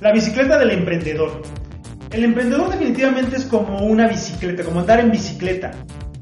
[0.00, 1.42] La bicicleta del emprendedor.
[2.10, 5.70] El emprendedor definitivamente es como una bicicleta, como andar en bicicleta.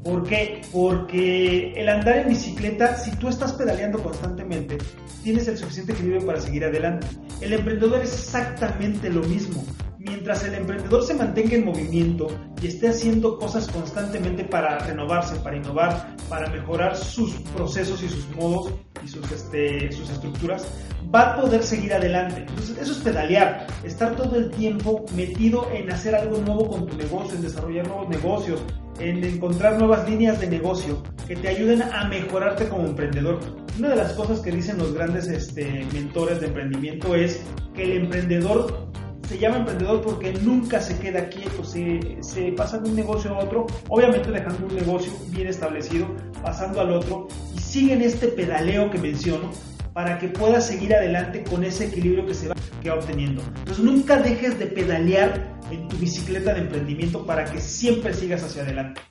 [0.03, 0.61] ¿Por qué?
[0.71, 4.77] Porque el andar en bicicleta, si tú estás pedaleando constantemente,
[5.23, 7.07] tienes el suficiente equilibrio para seguir adelante.
[7.39, 9.63] El emprendedor es exactamente lo mismo.
[9.99, 12.27] Mientras el emprendedor se mantenga en movimiento
[12.59, 18.27] y esté haciendo cosas constantemente para renovarse, para innovar, para mejorar sus procesos y sus
[18.35, 18.73] modos
[19.05, 20.67] y sus, este, sus estructuras,
[21.13, 22.45] va a poder seguir adelante.
[22.47, 26.95] Entonces, eso es pedalear, estar todo el tiempo metido en hacer algo nuevo con tu
[26.97, 28.61] negocio, en desarrollar nuevos negocios,
[28.99, 33.39] en encontrar nuevas líneas de negocio que te ayuden a mejorarte como emprendedor.
[33.77, 37.41] Una de las cosas que dicen los grandes este, mentores de emprendimiento es
[37.73, 38.89] que el emprendedor
[39.27, 43.39] se llama emprendedor porque nunca se queda quieto, se, se pasa de un negocio a
[43.39, 46.05] otro, obviamente dejando un negocio bien establecido,
[46.43, 49.49] pasando al otro y siguen este pedaleo que menciono
[49.93, 53.41] para que puedas seguir adelante con ese equilibrio que se va, que obteniendo.
[53.59, 58.63] Entonces nunca dejes de pedalear en tu bicicleta de emprendimiento para que siempre sigas hacia
[58.63, 59.01] adelante.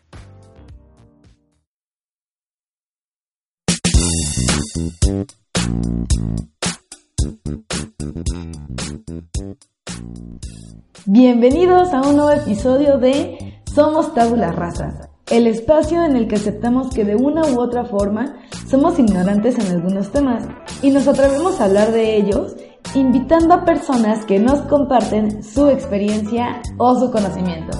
[11.06, 16.92] Bienvenidos a un nuevo episodio de Somos Tabula Rasa, el espacio en el que aceptamos
[16.92, 18.36] que de una u otra forma
[18.68, 20.44] somos ignorantes en algunos temas
[20.82, 22.56] y nos atrevemos a hablar de ellos
[22.94, 27.78] invitando a personas que nos comparten su experiencia o su conocimiento.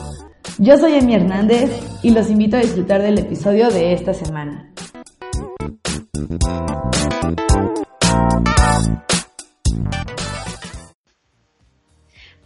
[0.59, 1.71] Yo soy Emi Hernández
[2.03, 4.73] y los invito a disfrutar del episodio de esta semana.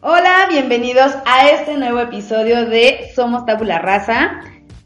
[0.01, 4.41] Hola, bienvenidos a este nuevo episodio de Somos Tabula Raza.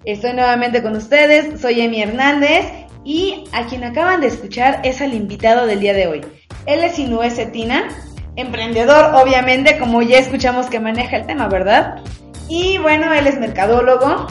[0.05, 2.65] Estoy nuevamente con ustedes, soy Emi Hernández
[3.05, 6.21] y a quien acaban de escuchar es al invitado del día de hoy.
[6.67, 7.89] Él es Inué Cetina,
[8.37, 12.01] emprendedor obviamente, como ya escuchamos que maneja el tema, ¿verdad?
[12.49, 14.29] Y bueno, él es mercadólogo.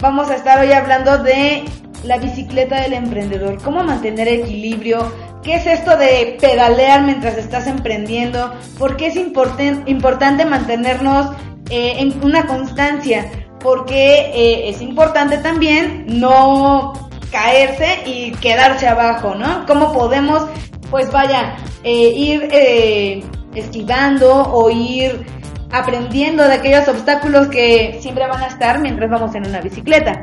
[0.00, 1.64] Vamos a estar hoy hablando de
[2.02, 5.12] la bicicleta del emprendedor, cómo mantener equilibrio,
[5.44, 11.30] qué es esto de pedalear mientras estás emprendiendo, por qué es importante mantenernos
[11.70, 13.30] eh, en una constancia,
[13.64, 16.92] porque eh, es importante también no
[17.32, 19.64] caerse y quedarse abajo, ¿no?
[19.66, 20.44] ¿Cómo podemos,
[20.90, 23.24] pues vaya, eh, ir
[23.54, 25.24] esquivando o ir
[25.72, 30.22] aprendiendo de aquellos obstáculos que siempre van a estar mientras vamos en una bicicleta?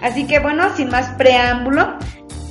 [0.00, 1.98] Así que bueno, sin más preámbulo,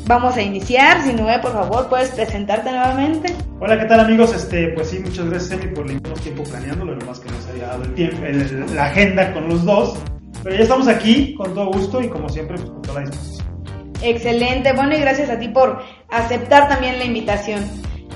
[0.05, 1.01] vamos a iniciar.
[1.01, 3.35] Si no, por favor, puedes presentarte nuevamente.
[3.59, 4.35] Hola, ¿qué tal amigos?
[4.35, 7.85] Este, pues sí, muchas gracias Emi por el tiempo planeándolo, nomás que nos haya dado
[7.85, 8.21] el tiempo,
[8.75, 9.97] la agenda con los dos.
[10.43, 13.47] Pero ya estamos aquí con todo gusto y como siempre, pues con toda la disposición.
[14.01, 17.65] Excelente, bueno y gracias a ti por aceptar también la invitación.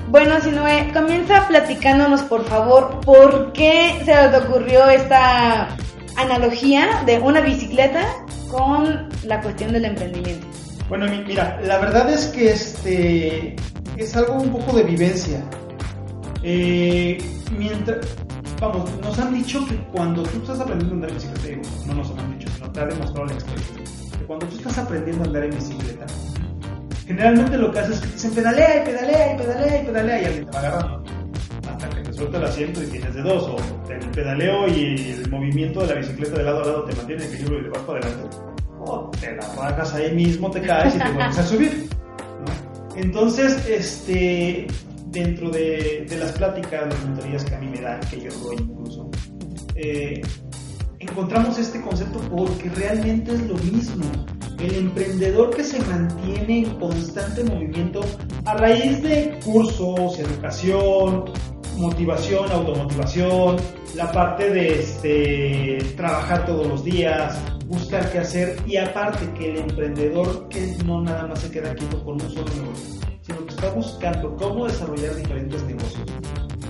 [0.08, 5.74] Bueno, Sinoe, comienza platicándonos por favor por qué se te ocurrió esta
[6.16, 8.04] analogía de una bicicleta
[8.50, 10.46] con la cuestión del emprendimiento.
[10.88, 13.56] Bueno, mira, la verdad es que este
[13.96, 15.42] es algo un poco de vivencia.
[16.42, 17.18] Eh,
[17.56, 18.04] mientras,
[18.62, 22.10] vamos, nos han dicho que cuando tú estás aprendiendo a andar en bicicleta, no nos
[22.10, 25.44] han dicho, sino te ha demostrado la experiencia, que cuando tú estás aprendiendo a andar
[25.44, 26.06] en bicicleta,
[27.06, 30.22] generalmente lo que haces es que te dicen pedalea y pedalea y pedalea y pedalea
[30.22, 31.04] y alguien te va agarrando
[31.68, 35.30] hasta que te suelta el asiento y tienes de dos, o el pedaleo y el
[35.30, 37.80] movimiento de la bicicleta de lado a lado te mantiene en equilibrio y te vas
[37.80, 38.36] para adelante
[38.84, 41.88] o te la bajas ahí mismo, te caes y te vuelves a subir.
[42.96, 44.66] Entonces, este,
[45.12, 49.10] dentro de, las pláticas, las mentorías que a mí me dan, que yo doy incluso,
[49.74, 50.20] eh,
[50.98, 54.04] encontramos este concepto porque realmente es lo mismo.
[54.58, 58.00] El emprendedor que se mantiene en constante movimiento
[58.44, 61.24] a raíz de cursos, educación,
[61.76, 63.56] motivación, automotivación,
[63.96, 67.36] la parte de este, trabajar todos los días,
[67.66, 72.02] buscar qué hacer y aparte que el emprendedor que no nada más se queda quieto
[72.04, 73.00] con un solo negocio,
[73.62, 76.02] está buscando cómo desarrollar diferentes negocios.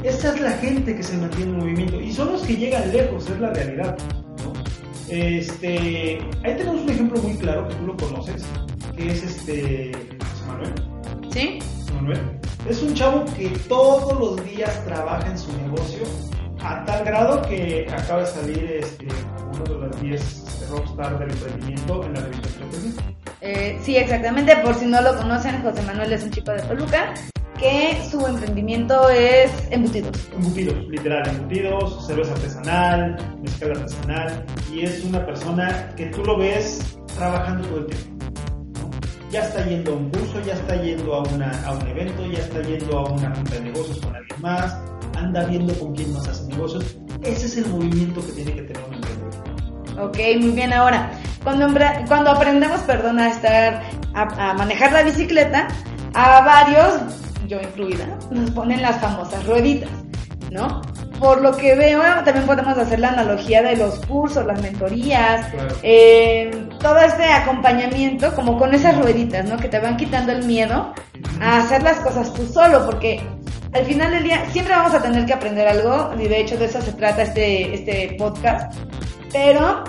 [0.03, 3.31] Esa es la gente que se mantiene en movimiento y son los que llegan lejos,
[3.31, 3.97] es la realidad.
[5.09, 8.45] Este, ahí tenemos un ejemplo muy claro que tú lo conoces,
[8.95, 10.75] que es este José Manuel.
[11.31, 11.59] ¿Sí?
[11.95, 12.21] Manuel.
[12.69, 16.05] Es un chavo que todos los días trabaja en su negocio
[16.87, 19.09] tal grado que acaba de salir este,
[19.53, 23.12] uno de los 10 rockstar del emprendimiento en la revista Entrepreneur.
[23.43, 24.57] Eh, sí, exactamente.
[24.57, 27.13] Por si no lo conocen, José Manuel es un chico de Toluca
[27.59, 30.17] que su emprendimiento es embutidos.
[30.33, 36.99] Embutidos, literal, embutidos, cerveza artesanal, mezcal artesanal, y es una persona que tú lo ves
[37.17, 38.27] trabajando todo el tiempo.
[38.81, 38.91] ¿no?
[39.31, 42.41] Ya está yendo a un curso, ya está yendo a, una, a un evento, ya
[42.41, 44.77] está yendo a una junta de negocios con alguien más,
[45.17, 46.97] anda viendo con quién más hace negocios.
[47.23, 50.09] Ese es el movimiento que tiene que tener un emprendedor.
[50.09, 50.73] Ok, muy bien.
[50.73, 51.13] Ahora,
[51.45, 51.69] cuando,
[52.09, 53.83] cuando aprendemos, perdón, a estar,
[54.15, 55.69] a, a manejar la bicicleta,
[56.15, 56.95] a varios,
[57.49, 59.91] yo incluida, nos ponen las famosas rueditas,
[60.51, 60.83] ¿no?
[61.19, 65.75] Por lo que veo, también podemos hacer la analogía de los cursos, las mentorías, Claro.
[65.83, 66.51] eh,
[66.81, 69.57] todo este acompañamiento, como con esas rueditas, ¿no?
[69.57, 70.93] Que te van quitando el miedo
[71.41, 73.23] a hacer las cosas tú solo, porque
[73.73, 76.67] al final del día siempre vamos a tener que aprender algo, y de hecho de
[76.67, 78.75] eso se trata este, este podcast,
[79.33, 79.85] pero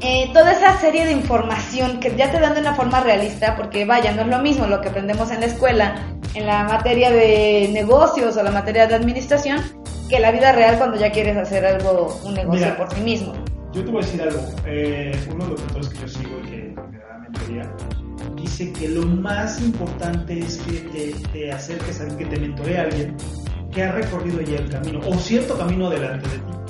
[0.00, 3.84] eh, toda esa serie de información que ya te dan de una forma realista, porque
[3.84, 5.94] vaya, no es lo mismo lo que aprendemos en la escuela,
[6.34, 9.60] en la materia de negocios o la materia de administración,
[10.08, 12.76] que la vida real cuando ya quieres hacer algo, un negocio Mira.
[12.76, 13.32] por ti mismo.
[13.72, 14.40] Yo te voy a decir algo.
[14.66, 17.72] Eh, uno de los mentores que yo sigo y que me da mentoría
[18.36, 22.78] dice que lo más importante es que te, te acerques a alguien, que te mentoree
[22.78, 23.16] a alguien
[23.72, 26.65] que ha recorrido ya el camino o cierto camino delante de ti.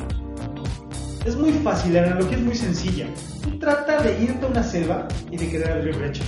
[1.27, 3.07] Es muy fácil, la analogía es muy sencilla.
[3.43, 6.23] Tú trata de irte a una selva y de querer abrir brecha.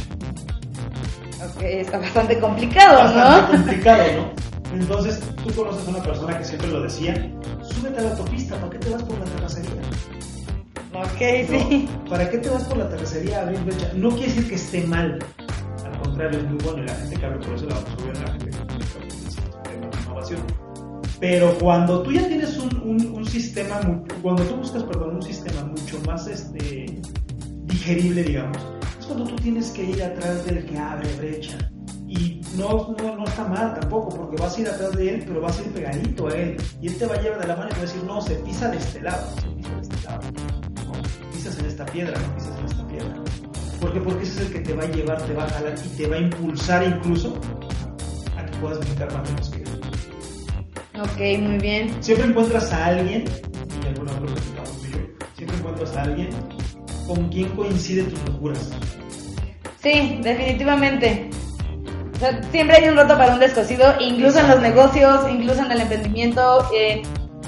[1.54, 3.58] Ok, está bastante complicado, Bastante ¿no?
[3.58, 4.78] complicado, ¿no?
[4.80, 7.14] Entonces, tú conoces a una persona que siempre lo decía,
[7.62, 9.70] súbete a la autopista, ¿para qué te vas por la terracería?
[10.94, 11.68] Ok, ¿no?
[11.68, 11.88] sí.
[12.10, 13.92] ¿Para qué te vas por la terracería a abrir brecha?
[13.94, 15.18] No quiere decir que esté mal.
[15.86, 18.20] Al contrario, es muy bueno y la gente que abre por eso la vamos a
[18.24, 18.84] la gente que tiene
[19.62, 20.67] tema de innovación.
[21.20, 23.80] Pero cuando tú ya tienes un, un- sistema,
[24.22, 27.00] cuando tú buscas, perdón, un sistema mucho más este,
[27.64, 28.56] digerible, digamos,
[28.98, 31.58] es cuando tú tienes que ir atrás del que abre brecha.
[32.06, 35.40] Y no, no, no está mal tampoco, porque vas a ir atrás de él, pero
[35.42, 36.56] vas a ir pegadito a él.
[36.80, 38.20] Y él te va a llevar de la mano y te va a decir, no,
[38.22, 40.20] se pisa de este lado, se pisa de este lado.
[40.86, 43.14] No, pisas en esta piedra, no pisas en esta piedra.
[43.80, 44.00] ¿Por qué?
[44.00, 46.06] Porque ese es el que te va a llevar, te va a jalar y te
[46.06, 47.38] va a impulsar incluso
[48.36, 49.67] a que puedas brincar más lejos que él.
[51.00, 52.02] Ok, muy bien.
[52.02, 53.24] Siempre encuentras a alguien,
[53.82, 54.38] y alguna vez lo
[55.36, 56.30] siempre encuentras a alguien
[57.06, 58.70] con quien coinciden tus locuras.
[59.80, 61.30] Sí, definitivamente.
[62.14, 65.70] O sea, siempre hay un roto para un descosido, incluso en los negocios, incluso en
[65.70, 67.02] el emprendimiento, en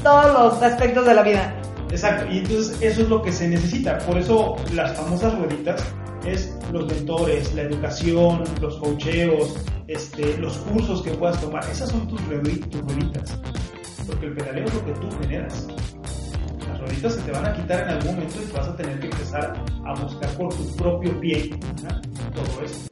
[0.05, 1.52] todos los aspectos de la vida.
[1.91, 3.99] Exacto, y entonces eso es lo que se necesita.
[3.99, 5.82] Por eso las famosas rueditas
[6.25, 9.56] es los mentores, la educación, los coacheos,
[9.91, 11.65] este, los cursos que puedas tomar.
[11.71, 13.39] Esas son tus, ruedi- tus rueditas.
[14.07, 15.67] Porque el pedaleo es lo que tú generas.
[16.67, 19.07] Las rueditas se te van a quitar en algún momento y vas a tener que
[19.07, 21.51] empezar a buscar por tu propio pie
[22.35, 22.89] todo esto.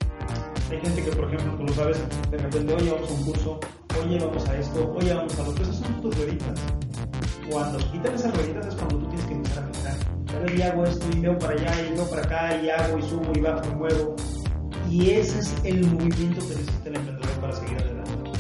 [0.71, 1.99] Hay gente que, por ejemplo, tú lo sabes,
[2.31, 3.61] de repente, oye, vamos a un curso,
[4.05, 5.63] oye, vamos a esto, oye, vamos a lo otro.
[5.63, 6.61] Esas son tus rueditas.
[7.51, 9.97] Cuando quitan esas rueditas es cuando tú tienes que empezar a pensar.
[10.57, 13.33] Y hago esto, y veo para allá, y veo para acá, y hago, y subo,
[13.35, 14.17] y bajo, y muevo.
[14.91, 18.31] Y ese es el movimiento que necesita el emprendedor para seguir adelante.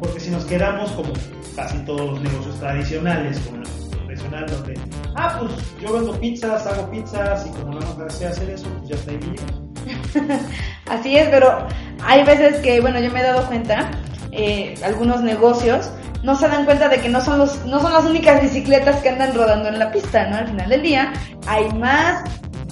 [0.00, 1.12] Porque si nos quedamos como
[1.54, 4.74] casi todos los negocios tradicionales, como el profesional, donde,
[5.14, 8.94] ah, pues yo vendo pizzas, hago pizzas, y como no sé hacer eso, pues ya
[8.96, 10.40] está ahí bien.
[10.86, 11.66] Así es, pero
[12.04, 13.90] hay veces que, bueno, yo me he dado cuenta,
[14.32, 15.90] eh, algunos negocios
[16.22, 19.10] no se dan cuenta de que no son, los, no son las únicas bicicletas que
[19.10, 20.36] andan rodando en la pista, ¿no?
[20.36, 21.12] Al final del día
[21.46, 22.24] hay más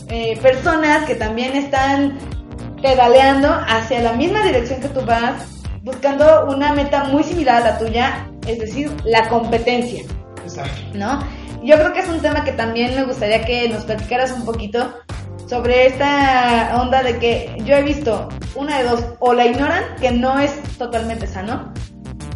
[0.08, 2.18] eh, personas que también están
[2.84, 7.78] pedaleando hacia la misma dirección que tú vas, buscando una meta muy similar a la
[7.78, 10.04] tuya, es decir, la competencia.
[10.42, 10.82] Exacto.
[10.92, 11.26] ¿no?
[11.62, 14.92] Yo creo que es un tema que también me gustaría que nos platicaras un poquito
[15.48, 20.10] sobre esta onda de que yo he visto una de dos, o la ignoran, que
[20.10, 21.72] no es totalmente sano,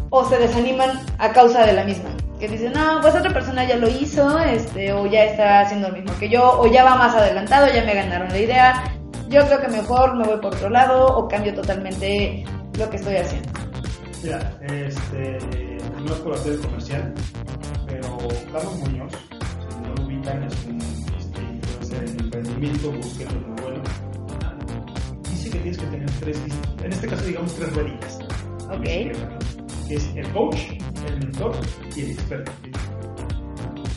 [0.09, 2.09] o se desaniman a causa de la misma.
[2.39, 5.95] Que dicen, no, pues otra persona ya lo hizo, este, o ya está haciendo lo
[5.95, 8.98] mismo que yo, o ya va más adelantado, ya me ganaron la idea,
[9.29, 12.43] yo creo que mejor me voy por otro lado, o cambio totalmente
[12.77, 13.49] lo que estoy haciendo.
[14.23, 15.37] Mira, este,
[16.03, 17.13] no es por hacer comercial,
[17.87, 18.17] pero
[18.51, 19.13] Carlos Muñoz,
[19.69, 20.77] si no lo ubican, es un
[21.17, 23.83] este, influencer en emprendimiento, búsquenlo, es muy bueno.
[25.29, 26.37] Dice que tienes que tener tres,
[26.83, 28.19] en este caso digamos tres rueditas.
[28.71, 28.83] Ok.
[28.83, 30.59] Que es el coach,
[31.07, 31.55] el mentor
[31.95, 32.51] y el experto.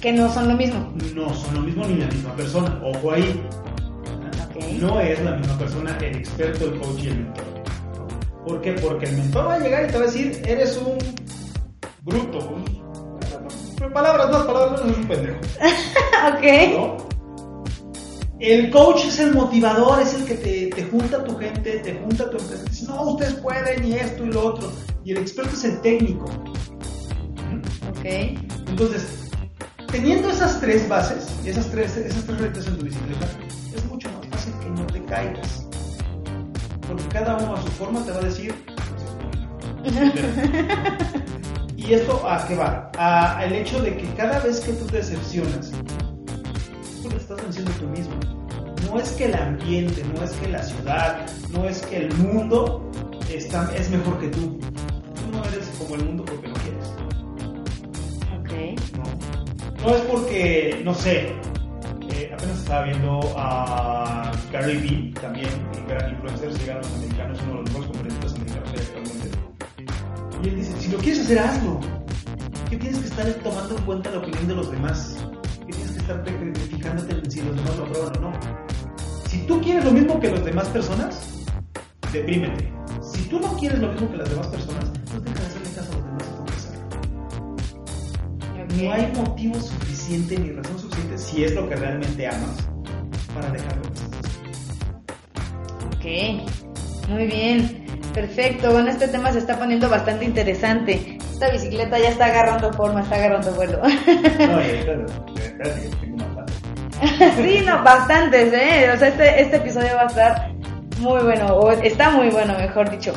[0.01, 0.93] Que no son lo mismo.
[1.15, 3.43] No son lo mismo ni la misma persona, ojo ahí.
[4.81, 7.45] No es la misma persona el experto, el coach y el mentor.
[8.47, 8.73] ¿Por qué?
[8.73, 10.99] Porque el mentor va a llegar y te va a decir, eres un
[12.03, 12.57] bruto.
[13.93, 15.39] Palabras más, palabras menos es un pendejo.
[16.29, 16.77] ok.
[16.77, 17.13] ¿no?
[18.41, 21.95] El coach es el motivador, es el que te, te junta a tu gente, te
[21.95, 22.65] junta a tu empresa.
[22.65, 24.73] Dice, no, ustedes pueden y esto y lo otro.
[25.05, 26.25] Y el experto es el técnico.
[27.89, 28.05] Ok.
[28.05, 29.31] Entonces,
[29.93, 33.29] teniendo esas tres bases, esas tres, esas tres en tu bicicleta,
[35.13, 35.69] caigas.
[36.89, 38.55] Porque cada uno a su forma te va a decir.
[41.77, 42.91] ¿Y esto a qué va?
[42.97, 45.73] A el hecho de que cada vez que tú te decepcionas,
[47.03, 48.15] tú le estás venciendo tú mismo.
[48.87, 52.91] No es que el ambiente, no es que la ciudad, no es que el mundo
[53.29, 54.59] está, es mejor que tú.
[54.59, 56.87] Tú no eres como el mundo porque no quieres.
[58.39, 58.53] Ok.
[58.97, 59.05] No,
[59.87, 61.35] no es porque, no sé,
[62.63, 67.71] estaba viendo a Gary Vee, también un gran influencer, sigan los americanos, uno de los
[67.71, 69.31] mejores conferencistas americanos actualmente.
[70.43, 71.81] Y él dice, si lo quieres hacer, hazlo.
[72.71, 75.17] ¿Qué tienes que estar tomando en cuenta la opinión de los demás?
[75.67, 76.25] ¿Qué tienes que estar
[76.71, 78.33] fijándote en si los demás lo aprueban o no?
[79.27, 81.45] Si tú quieres lo mismo que las demás personas,
[82.13, 82.73] deprímete.
[83.03, 84.93] Si tú no quieres lo mismo que las demás personas,
[88.81, 92.57] No hay motivo suficiente ni razón suficiente, si es lo que realmente amas,
[93.35, 93.83] para dejarlo
[95.89, 97.09] Ok.
[97.09, 97.87] Muy bien.
[98.15, 98.73] Perfecto.
[98.73, 101.19] Bueno, este tema se está poniendo bastante interesante.
[101.33, 103.81] Esta bicicleta ya está agarrando forma, está agarrando vuelo.
[103.83, 104.61] No,
[106.35, 106.53] pata.
[107.37, 108.91] sí, no, bastantes, ¿eh?
[108.95, 110.53] O sea, este, este episodio va a estar
[110.99, 113.13] muy bueno, o está muy bueno, mejor dicho.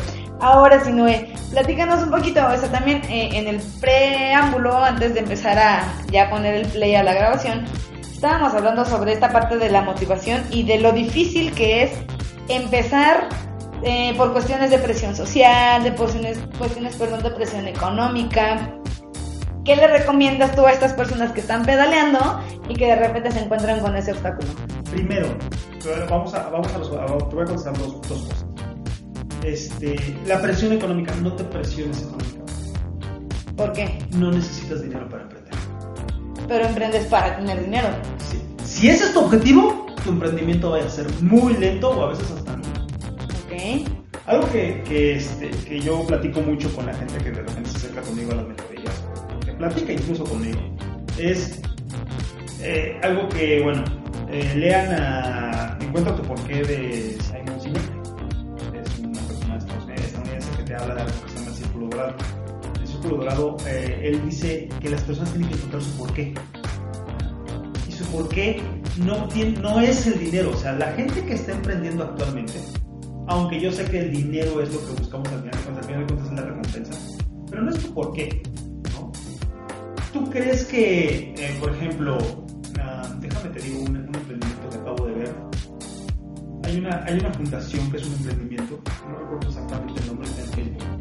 [0.45, 5.21] Ahora sí, Noé, platícanos un poquito, o sea, también eh, en el preámbulo, antes de
[5.21, 7.65] empezar a ya poner el play a la grabación,
[7.99, 11.93] estábamos hablando sobre esta parte de la motivación y de lo difícil que es
[12.47, 13.27] empezar
[13.81, 18.71] eh, por cuestiones de presión social, de cuestiones, cuestiones perdón, de presión económica.
[19.63, 23.39] ¿Qué le recomiendas tú a estas personas que están pedaleando y que de repente se
[23.39, 24.49] encuentran con ese obstáculo?
[24.91, 25.27] Primero,
[26.07, 28.44] vamos a, vamos a, los, te voy a contestar dos, dos cosas.
[29.45, 32.53] Este, la presión económica, no te presiones económicamente.
[33.55, 33.99] ¿Por qué?
[34.17, 35.53] No necesitas dinero para emprender.
[36.47, 37.87] Pero emprendes para tener dinero.
[38.17, 38.41] Sí.
[38.65, 42.31] Si ese es tu objetivo, tu emprendimiento va a ser muy lento o a veces
[42.31, 42.69] hasta nulo.
[43.45, 43.87] Ok.
[44.25, 47.77] Algo que, que, este, que yo platico mucho con la gente que de repente se
[47.77, 49.03] acerca conmigo a las mentorías,
[49.45, 50.59] que platica incluso conmigo,
[51.19, 51.61] es
[52.61, 53.83] eh, algo que, bueno,
[54.31, 57.17] eh, lean a Encuentra tu porqué de
[61.95, 62.15] dorado.
[62.81, 66.33] El círculo dorado, eh, él dice que las personas tienen que encontrar su porqué.
[67.87, 68.61] Y su porqué
[68.97, 69.27] no,
[69.61, 70.51] no es el dinero.
[70.51, 72.53] O sea, la gente que está emprendiendo actualmente,
[73.27, 76.05] aunque yo sé que el dinero es lo que buscamos al final al final de
[76.05, 76.93] cuentas es la recompensa,
[77.49, 78.43] pero no es tu por qué,
[78.93, 79.11] ¿no?
[80.13, 85.13] ¿Tú crees que, eh, por ejemplo, uh, déjame te digo un, emprendimiento que acabo de
[85.13, 85.35] ver?
[86.63, 90.49] Hay una, hay fundación que es un emprendimiento, no recuerdo exactamente el nombre, está en
[90.49, 90.94] Facebook,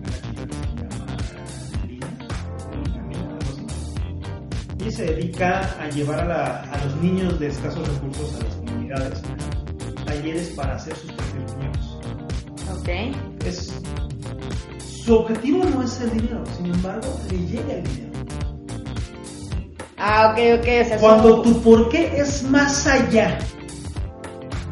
[4.85, 8.55] Y se dedica a llevar a, la, a los niños de escasos recursos a las
[8.57, 9.23] comunidades
[10.05, 11.99] talleres para hacer sus propios muñecos.
[12.79, 12.89] Ok.
[13.47, 13.73] Es,
[15.05, 18.13] su objetivo no es el dinero, sin embargo, le llega el dinero.
[19.99, 20.67] Ah, ok, ok.
[20.67, 23.39] O sea, Cuando tu por qué es más allá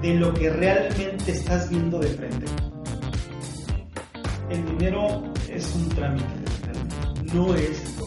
[0.02, 2.46] de lo que realmente estás viendo de frente,
[4.50, 6.26] el dinero es un trámite,
[7.32, 8.01] no es.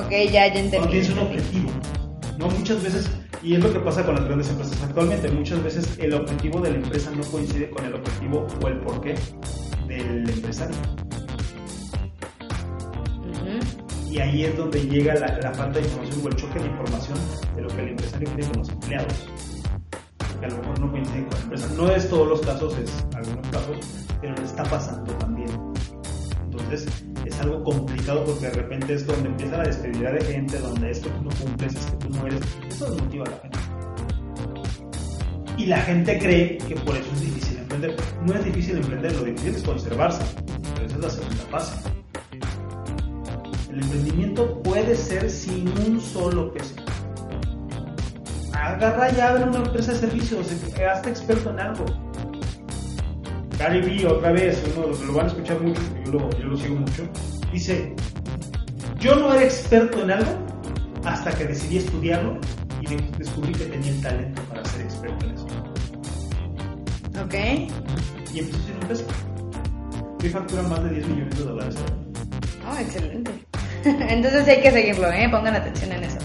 [0.00, 0.76] Ok, ya, ya entendí.
[0.76, 1.70] Cuando tienes un objetivo,
[2.38, 2.48] ¿no?
[2.48, 3.10] Muchas veces,
[3.42, 6.70] y es lo que pasa con las grandes empresas actualmente, muchas veces el objetivo de
[6.70, 9.14] la empresa no coincide con el objetivo o el porqué
[9.86, 10.76] del empresario.
[14.10, 17.18] Y ahí es donde llega la, la falta de información o el choque de información
[17.54, 19.28] de lo que el empresario quiere con los empleados.
[20.40, 21.68] Que a lo mejor no coincide con la empresa.
[21.76, 23.76] No es todos los casos, es algunos casos,
[24.20, 25.50] pero está pasando también.
[26.50, 27.04] Entonces
[27.40, 31.08] algo complicado porque de repente es donde empieza la despedida de gente, donde es que
[31.08, 32.40] tú no cumples, es que tú no eres.
[32.68, 33.58] Eso desmotiva a la gente.
[35.56, 37.96] Y la gente cree que por eso es difícil emprender.
[38.24, 40.22] No es difícil emprender, lo difícil es conservarse.
[40.74, 41.76] Pero esa es la segunda fase.
[43.70, 46.74] El emprendimiento puede ser sin un solo peso.
[48.52, 50.46] Agarra y abre una empresa de servicios,
[50.90, 51.84] hazte experto en algo.
[53.58, 57.08] Gary Vee, otra vez, uno lo van a escuchar mucho, lo, yo lo sigo mucho,
[57.52, 57.94] dice,
[58.98, 60.30] yo no era experto en algo
[61.04, 62.38] hasta que decidí estudiarlo
[62.80, 65.46] y de- descubrí que tenía el talento para ser experto en eso.
[67.24, 67.34] Ok.
[68.34, 69.04] Y empezó sin un peso.
[70.22, 72.06] Hoy factura más de 10 millones de dólares al año.
[72.70, 73.30] Oh, excelente.
[73.84, 75.28] Entonces hay que seguirlo, ¿eh?
[75.30, 76.18] Pongan atención en eso.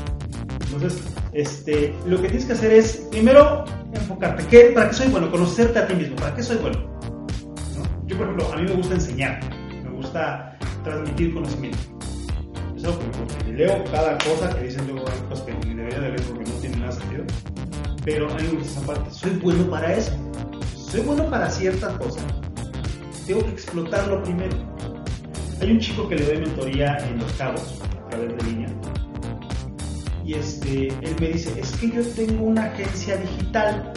[0.74, 1.02] Entonces,
[1.32, 3.64] este, lo que tienes que hacer es, primero,
[3.94, 4.44] enfocarte.
[4.48, 5.32] ¿Qué, ¿Para qué soy bueno?
[5.32, 6.16] Conocerte a ti mismo.
[6.18, 6.78] ¿Para qué soy bueno?
[7.78, 8.08] ¿No?
[8.08, 9.40] Yo, por ejemplo, a mí me gusta enseñar.
[10.86, 11.78] Transmitir conocimiento.
[12.78, 13.50] Es algo que me gusta.
[13.50, 16.56] Y leo cada cosa que dicen luego, cosas que ni debería de leer porque no
[16.62, 17.24] tiene nada sentido.
[18.06, 19.12] Pero a mí me gusta esa parte.
[19.12, 20.12] Soy bueno para eso.
[20.74, 22.24] Soy bueno para ciertas cosas.
[23.28, 24.56] Tengo que explotarlo primero.
[25.60, 28.70] Hay un chico que le doy mentoría en Los Cabos, a través de línea.
[30.24, 33.92] Y este, él me dice, es que yo tengo una agencia digital.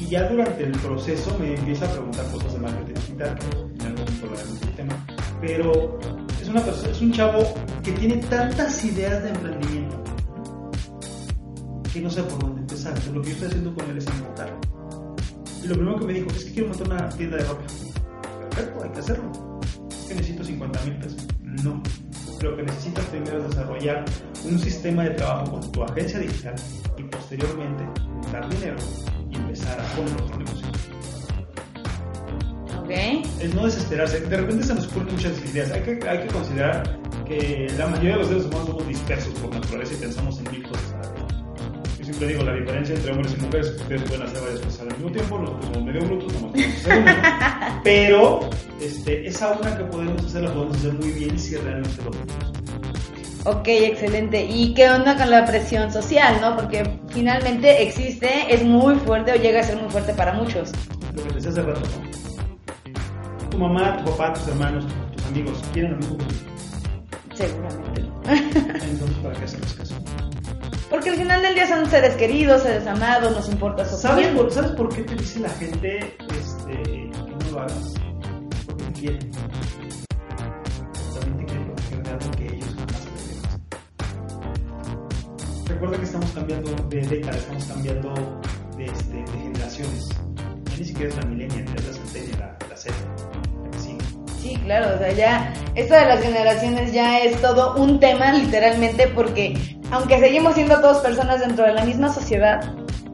[0.00, 2.89] Y ya durante el proceso me empieza a preguntar cosas de marketing
[3.28, 5.06] en algún del tema.
[5.40, 5.98] Pero
[6.40, 10.02] es, una persona, es un chavo que tiene tantas ideas de emprendimiento
[11.92, 12.94] que no sé por dónde empezar.
[13.12, 14.60] Lo que yo estoy haciendo con él es enfocarlo.
[15.62, 17.62] Y lo primero que me dijo es que quiero montar una tienda de ropa.
[18.50, 19.60] Perfecto, hay que hacerlo.
[19.90, 21.26] Es necesito 50 mil pesos.
[21.42, 21.82] No.
[22.42, 24.04] Lo que necesitas primero es desarrollar
[24.44, 26.54] un sistema de trabajo con tu agencia digital
[26.96, 27.84] y posteriormente
[28.32, 28.76] dar dinero
[29.28, 30.69] y empezar a poner otro negocio.
[32.90, 33.24] Ok.
[33.40, 34.20] Es no desesperarse.
[34.20, 35.70] De repente se nos ocurren muchas ideas.
[35.70, 39.54] Hay que, hay que considerar que la mayoría de los seres humanos somos dispersos por
[39.54, 40.94] naturaleza y pensamos en mil cosas.
[41.98, 44.60] Yo siempre digo, la diferencia entre hombres y mujeres es que ustedes pueden hacer varias
[44.60, 47.80] cosas al mismo tiempo, nosotros somos medio brutos, no una.
[47.84, 48.40] Pero
[48.80, 52.34] este, esa una que podemos hacer la podemos hacer muy bien si realmente lo queremos.
[53.44, 54.44] Ok, excelente.
[54.44, 56.56] ¿Y qué onda con la presión social, no?
[56.56, 60.72] Porque finalmente existe, es muy fuerte o llega a ser muy fuerte para muchos.
[61.14, 62.09] Lo que decía hace rato, ¿no?
[63.50, 64.84] Tu mamá, tu papá, tus hermanos,
[65.16, 66.34] tus amigos quieren lo mismo que tú.
[67.34, 68.22] Seguramente no.
[68.24, 69.94] Entonces, ¿para qué hacemos caso?
[70.90, 74.50] Porque al final del día son seres queridos, seres amados, nos importa su ¿Sabes por,
[74.52, 77.94] ¿Sabes por qué te dice la gente este, que no lo hagas?
[78.66, 79.30] Porque te quieren.
[81.14, 83.42] También te quieren proteger de algo que ellos jamás pudieron
[85.66, 88.14] Recuerda que estamos cambiando de década, estamos cambiando
[88.76, 90.08] de, este, de generaciones.
[90.64, 92.94] Ya ni siquiera es la millennial, es la centennial, la, la Z.
[94.50, 99.06] Sí, claro, o sea, ya esto de las generaciones ya es todo un tema literalmente
[99.14, 99.56] porque
[99.92, 102.60] aunque seguimos siendo todos personas dentro de la misma sociedad,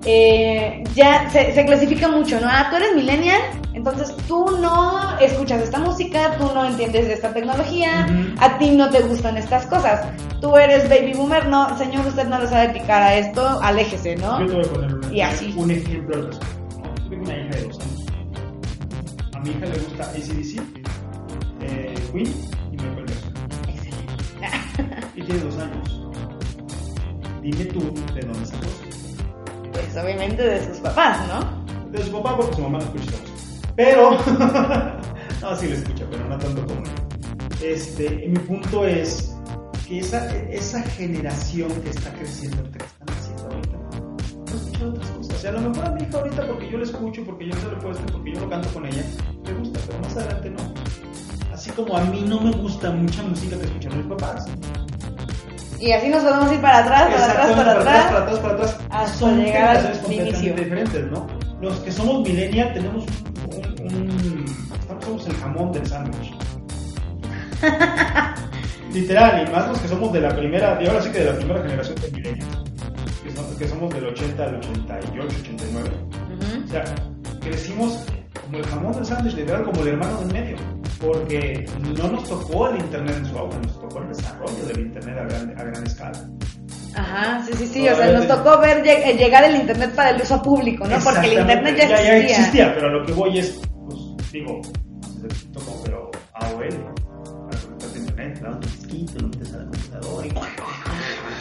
[0.07, 2.47] eh, ya se, se clasifica mucho, ¿no?
[2.51, 3.41] Ah, tú eres millennial,
[3.75, 8.07] entonces tú no escuchas esta música, tú no entiendes de esta tecnología,
[8.39, 10.07] a ti no te gustan estas cosas.
[10.41, 14.41] Tú eres baby boomer, no, señor, usted no le sabe picar a esto, aléjese, ¿no?
[14.41, 15.53] Yo te voy a poner un, Y así.
[15.55, 16.31] un ejemplo
[17.11, 18.07] tengo una hija de dos años.
[19.35, 20.86] A mi hija le gusta ACDC,
[22.17, 22.35] Queen
[22.73, 23.35] y Michael Jackson.
[23.69, 25.09] Excelente.
[25.17, 26.03] Y tiene dos años.
[27.43, 27.81] Dime tú
[28.15, 28.67] de dónde sacó.
[29.73, 31.91] Pues obviamente de sus papás, ¿no?
[31.91, 33.17] De su papá, porque su mamá no escucha.
[33.77, 34.13] Pero.
[35.43, 36.91] no, sí le escucha, pero no tanto como él.
[37.63, 39.35] Este, mi punto es
[39.87, 43.77] que esa, esa generación que está creciendo, que están haciendo ahorita,
[44.39, 45.37] no escucha otras cosas.
[45.37, 47.53] O sea, a lo mejor a mi hija ahorita, porque yo la escucho, porque yo
[47.53, 49.05] se lo puesto, porque yo lo canto con ella,
[49.45, 50.76] le gusta, pero más adelante no.
[51.77, 54.47] Como a mí no me gusta mucha música que escuchan mis papás.
[55.79, 58.05] Y así nos podemos ir para atrás, para atrás, para atrás.
[58.07, 58.79] para atrás, para atrás.
[58.91, 61.27] hasta Son llegar al completamente diferentes, ¿no?
[61.61, 63.05] Los que somos millennial tenemos
[63.79, 64.47] un,
[65.03, 66.33] somos el jamón del sándwich.
[68.93, 71.37] Literal, y más los que somos de la primera, y ahora sí que de la
[71.37, 72.49] primera generación de millennial,
[73.23, 75.91] que, son- que somos del 80 al 88, 89.
[76.37, 76.65] Ujú.
[76.65, 76.85] O sea,
[77.41, 78.05] crecimos
[78.45, 80.57] como el jamón del sándwich, literal, como el hermano del medio.
[81.01, 85.19] Porque no nos tocó el internet en su auge, nos tocó el desarrollo del internet
[85.19, 86.19] a gran, a gran escala.
[86.95, 87.89] Ajá, sí, sí, sí.
[87.89, 90.99] O sea, nos tocó ver lleg- eh, llegar el internet para el uso público, ¿no?
[91.01, 92.17] Porque el internet ya existía.
[92.23, 95.37] existía, pero lo que voy es, pues, digo, no sé
[95.85, 98.59] pero AOL, para conectarte a internet, ¿no?
[98.61, 100.33] Tu disquito, lo metes a la computadora y...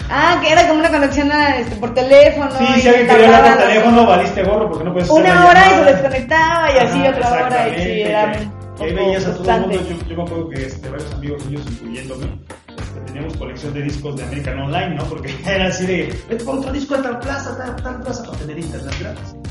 [0.10, 2.52] Ah, que era como una conexión a, este, por teléfono.
[2.58, 5.70] Sí, si alguien quería hablar por teléfono, valiste gorro porque no puedes Una hora y
[5.76, 8.34] se desconectaba y así otra hora y sí, era
[8.78, 11.62] que- veías a todo el mundo, yo, yo me acuerdo que este, varios amigos míos,
[11.72, 12.26] incluyéndome,
[12.68, 15.04] este, teníamos colección de discos de American Online, ¿no?
[15.06, 18.38] Porque era así de, vete por otro disco de tal plaza, tal, tal plaza, para
[18.40, 19.36] tener internet gratis.
[19.36, 19.46] ¿no?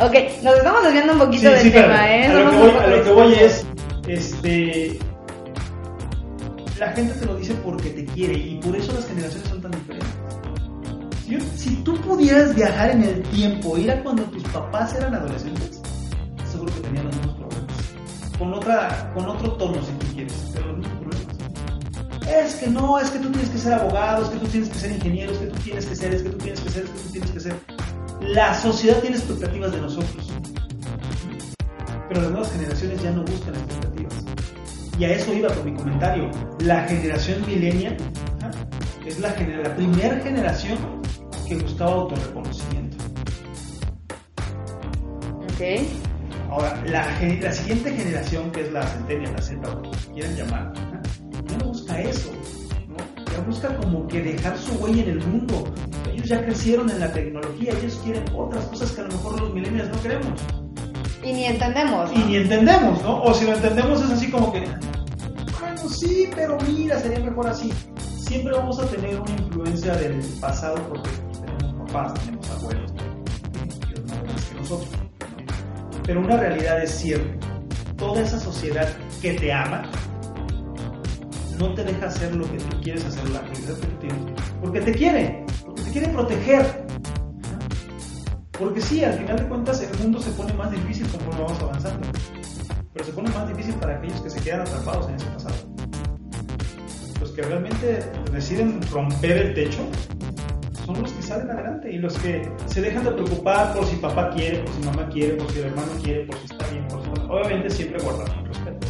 [0.06, 2.12] Ok, nos estamos desviando un poquito Sí, del sí, tema, claro.
[2.12, 2.24] ¿eh?
[2.26, 3.66] A lo, que voy, a lo que voy es,
[4.08, 4.98] este,
[6.78, 9.70] la gente te lo dice porque te quiere y por eso las generaciones son tan
[9.72, 10.08] diferentes.
[11.26, 11.38] Si,
[11.70, 15.80] si tú pudieras viajar en el tiempo, ir a cuando tus papás eran adolescentes,
[16.50, 17.16] seguro que tenían los.
[18.40, 21.36] Con, otra, con otro tono, si tú quieres, pero los mismos problemas.
[22.26, 24.78] Es que no, es que tú tienes que ser abogado, es que tú tienes que
[24.78, 26.90] ser ingeniero, es que tú tienes que ser, es que tú tienes que ser, es
[26.90, 27.54] que tú tienes que ser.
[28.22, 30.32] La sociedad tiene expectativas de nosotros.
[32.08, 34.24] Pero las nuevas generaciones ya no buscan expectativas.
[34.98, 36.30] Y a eso iba con mi comentario.
[36.60, 37.98] La generación millennial
[38.38, 38.52] ajá,
[39.04, 40.78] es la, la primera generación
[41.46, 42.96] que buscaba autorreconocimiento.
[45.44, 46.09] Ok.
[46.50, 50.72] Ahora, la, siguiente generación, que es la centennial, la Z, o como quieran llamar,
[51.46, 52.32] ya no busca eso,
[52.88, 52.96] ¿no?
[53.32, 55.72] Ya busca como que dejar su huella en el mundo.
[56.12, 59.54] Ellos ya crecieron en la tecnología, ellos quieren otras cosas que a lo mejor los
[59.54, 60.40] millennials no queremos.
[61.22, 62.10] Y ni entendemos.
[62.12, 63.22] Y ni entendemos, ¿no?
[63.22, 64.60] O si lo entendemos es así como que,
[65.60, 67.72] bueno, sí, pero mira, sería mejor así.
[68.26, 71.10] Siempre vamos a tener una influencia del pasado porque
[71.46, 74.99] tenemos papás, tenemos abuelos, más que nosotros.
[76.10, 77.46] Pero una realidad es cierta.
[77.96, 78.88] Toda esa sociedad
[79.22, 79.88] que te ama
[81.56, 84.80] no te deja hacer lo que tú quieres hacer, la actividad que tú tienes, porque
[84.80, 86.84] te quiere, porque te quiere proteger.
[88.58, 92.08] Porque sí, al final de cuentas el mundo se pone más difícil conforme vamos avanzando.
[92.92, 95.54] Pero se pone más difícil para aquellos que se quedan atrapados en ese pasado.
[97.20, 99.88] Los que realmente deciden romper el techo
[100.94, 104.30] son los que salen adelante y los que se dejan de preocupar por si papá
[104.30, 107.02] quiere, por si mamá quiere, por si el hermano quiere, por si está bien, por
[107.02, 107.32] si no.
[107.32, 108.86] Obviamente siempre guardando el respeto.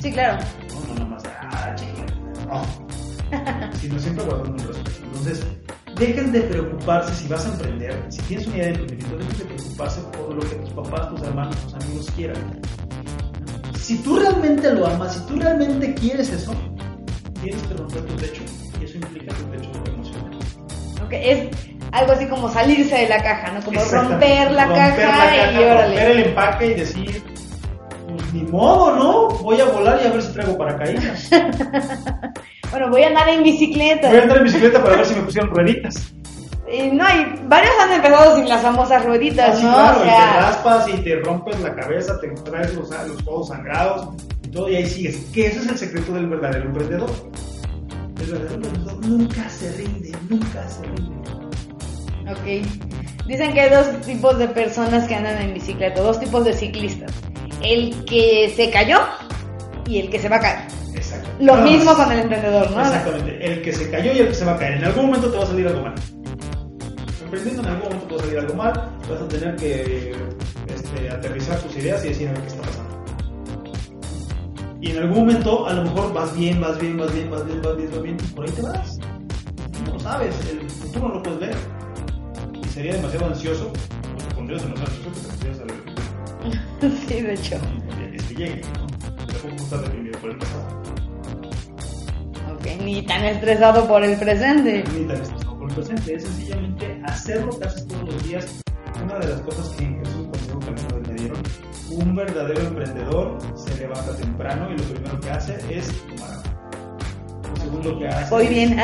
[0.00, 0.44] Sí, claro.
[0.68, 1.76] No, no nomás, ah.
[2.46, 3.72] No.
[3.80, 5.00] Sino siempre guardando el respeto.
[5.04, 5.46] Entonces,
[5.98, 9.54] dejen de preocuparse si vas a emprender, si tienes una idea de emprendimiento, dejen de
[9.54, 12.60] preocuparse por lo que tus papás, tus hermanos, tus amigos quieran.
[13.78, 16.52] Si tú realmente lo amas, si tú realmente quieres eso,
[17.42, 18.42] tienes que romper tu techo.
[21.10, 21.48] Es
[21.92, 23.62] algo así como salirse de la caja, ¿no?
[23.62, 27.22] Como romper la Romper caja y romper el empaque y decir,
[28.08, 29.28] pues ni modo, ¿no?
[29.38, 31.30] Voy a volar y a ver si traigo paracaídas.
[32.70, 34.08] Bueno, voy a andar en bicicleta.
[34.10, 36.12] Voy a andar en bicicleta para ver si me pusieron rueditas.
[36.70, 39.72] Y no, y varios han empezado sin las famosas rueditas, ¿no?
[39.72, 43.48] claro, o y te raspas y te rompes la cabeza, te traes los, los codos
[43.48, 44.08] sangrados
[44.42, 45.16] y todo, y ahí sigues.
[45.32, 47.10] Que ese es el secreto del verdadero emprendedor.
[48.20, 51.30] El verdadero nunca se rinde, nunca se rinde.
[52.30, 52.66] ok.
[53.26, 57.12] Dicen que hay dos tipos de personas que andan en bicicleta, dos tipos de ciclistas.
[57.62, 59.00] El que se cayó
[59.86, 60.58] y el que se va a caer.
[60.94, 61.28] Exacto.
[61.38, 62.80] Lo mismo con el emprendedor, ¿no?
[62.80, 63.44] Exactamente.
[63.44, 64.78] El que se cayó y el que se va a caer.
[64.78, 65.94] En algún momento te va a salir algo mal.
[67.22, 68.72] Emprendiendo en algún momento te va a salir algo mal.
[69.10, 70.16] Vas a tener que
[70.74, 72.87] este, aterrizar tus ideas y decir a ver qué está pasando.
[74.80, 77.62] Y en algún momento a lo mejor vas bien, vas bien, vas bien, vas bien,
[77.62, 78.16] vas bien, vas bien.
[78.20, 78.98] Y por ahí te vas.
[79.84, 80.34] No lo sabes.
[80.50, 81.56] El futuro no lo puedes ver.
[82.62, 83.72] Y sería demasiado ansioso.
[83.72, 85.88] O te pondrías demasiado ansioso que te pondrías al
[87.08, 87.56] sí, de hecho.
[88.14, 88.62] es que llegue.
[88.78, 88.86] ¿no?
[89.26, 90.82] Tampoco estás deprimido por el pasado.
[92.54, 94.84] Ok, ni tan estresado por el presente.
[94.94, 98.60] ni tan estresado por el presente, es sencillamente hacer lo que haces todos los días.
[99.02, 100.27] Una de las cosas que en Jesús
[101.98, 106.44] un verdadero emprendedor se levanta temprano y lo primero que hace es tomar agua.
[107.50, 108.76] Lo segundo que hace Voy bien.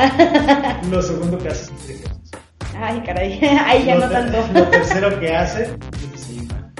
[0.90, 2.40] Lo segundo que hace es ejercicio.
[2.76, 3.38] Ay, caray.
[3.64, 4.38] Ahí ya Lo no tanto.
[4.52, 6.72] Lo tercero que hace es desayunar.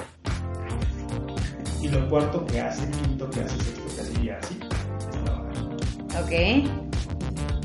[1.81, 6.23] Y lo cuarto que hace, quinto que hace, sexto que hace y así es trabajar.
[6.23, 6.31] Ok.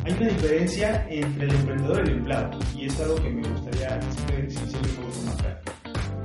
[0.06, 4.00] Hay una diferencia entre el emprendedor y el empleado, y es algo que me gustaría
[4.00, 4.50] siempre,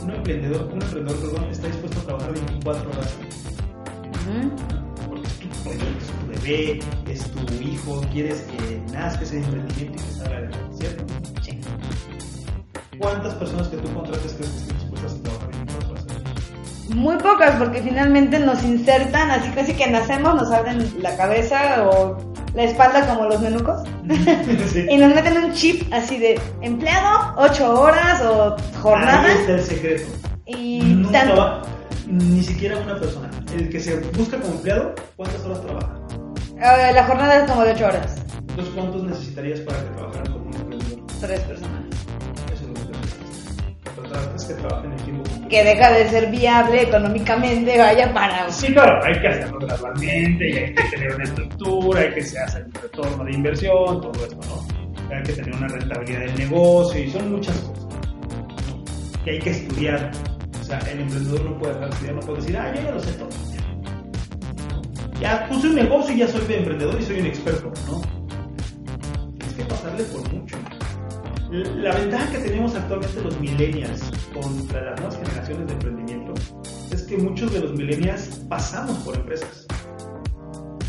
[0.06, 3.15] Un emprendedor, un emprendedor perdón, está dispuesto a trabajar 24 horas
[4.28, 4.52] Ujú.
[5.10, 10.06] porque es tu es tu bebé, es tu hijo, quieres que nazca ese emprendimiento y
[10.06, 11.06] que salga adelante, ¿cierto?
[11.41, 11.60] Sí.
[13.00, 16.06] ¿Cuántas personas que tú contrates crees que estén dispuestas a trabajar 24 horas?
[16.94, 22.15] Muy pocas, porque finalmente nos insertan, así casi que nacemos, nos abren la cabeza o
[22.54, 23.82] la espalda como los menucos.
[24.72, 24.86] Sí.
[24.89, 29.32] Y nos meten un chip así de empleado, ocho horas o Ahí jornada.
[29.32, 30.04] está el secreto.
[30.46, 31.36] Y Nunca tanto.
[31.38, 31.62] va,
[32.08, 33.30] ni siquiera una persona.
[33.56, 35.96] El que se busca como empleado, ¿cuántas horas trabaja?
[36.58, 38.15] Eh, la jornada es como de ocho horas.
[38.50, 41.06] Entonces, ¿cuántos necesitarías para que trabajaran como un emprendedor?
[41.20, 41.82] Tres personas.
[42.54, 43.96] Eso es lo que necesitas.
[43.96, 45.24] Contratas que trabajen el tiempo.
[45.56, 48.52] Que deja de ser viable económicamente, vaya para.
[48.52, 52.38] Sí, claro, hay que hacerlo gradualmente y hay que tener una estructura, hay que se
[52.38, 55.15] hace un retorno de inversión, todo esto, ¿no?
[55.15, 57.88] Hay que tener una rentabilidad del negocio y son muchas cosas
[59.24, 60.12] que hay que estudiar.
[60.60, 63.00] O sea, el emprendedor no puede de estudiar, no puede decir, ah, yo ya lo
[63.00, 63.30] sé todo.
[65.22, 68.02] Ya puse un negocio y ya soy emprendedor y soy un experto, ¿no?
[69.48, 70.55] Es que pasarle por mucho.
[71.56, 74.02] La ventaja que tenemos actualmente los millennials
[74.34, 76.34] contra las nuevas generaciones de emprendimiento
[76.91, 79.65] es que muchos de los millennials pasamos por empresas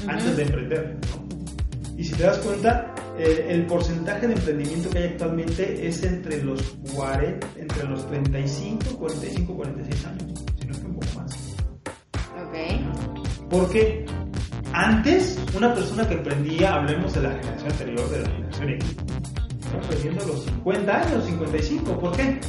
[0.08, 0.96] antes de emprender.
[0.96, 1.96] ¿no?
[1.96, 6.42] Y si te das cuenta, eh, el porcentaje de emprendimiento que hay actualmente es entre
[6.42, 6.60] los
[6.94, 11.54] 40, entre los 35, 45, 46 años, si no es que un poco más.
[12.42, 13.48] Ok.
[13.48, 14.04] Porque
[14.72, 18.96] Antes, una persona que emprendía, hablemos de la generación anterior, de la generación X,
[19.88, 21.98] a los 50 años, 55.
[21.98, 22.40] ¿Por qué?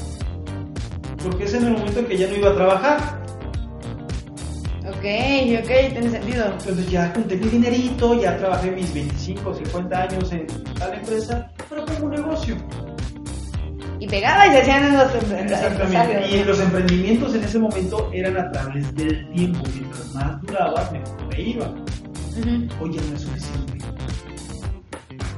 [1.24, 3.28] Porque es en el momento en que ya no iba a trabajar.
[4.88, 5.06] Ok,
[5.64, 6.46] ok, tiene sentido.
[6.46, 10.48] Entonces ya junté mi dinerito, ya trabajé mis 25, 50 años en
[10.80, 12.56] tal empresa, pero como un negocio.
[14.00, 16.30] Y pegaba y se hacían los Exactamente.
[16.30, 19.64] Y los emprendimientos en ese momento eran a través del tiempo.
[19.74, 21.66] Mientras más duraba, mejor me iba.
[21.66, 22.84] Ujú.
[22.84, 23.97] Hoy ya no es suficiente.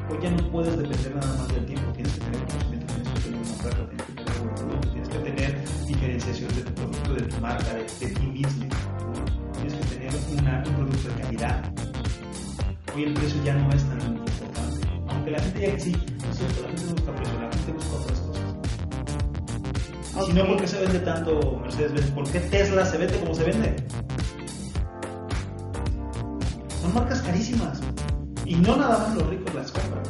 [0.10, 1.92] Hoy ya no puedes depender nada más del tiempo.
[1.94, 5.10] Tienes que tener conocimiento, tienes que tener una oferta, tienes que tener un producto, tienes
[5.10, 8.66] que tener diferenciación de tu producto, de tu marca, de, ti mismo.
[9.54, 11.74] Tienes que tener un producto de calidad.
[12.96, 14.88] Hoy el precio ya no es tan importante.
[15.10, 15.92] Aunque la gente ya que sí,
[16.32, 18.40] es cierto, la gente busca precio, la gente busca otras cosas.
[20.26, 20.46] Si no.
[20.48, 22.12] ¿por qué se vende tanto Mercedes-Benz?
[22.12, 23.76] ¿Por qué Tesla se vende como se vende?
[26.82, 27.80] Son marcas carísimas.
[28.50, 30.04] Y no nada más los ricos las compran.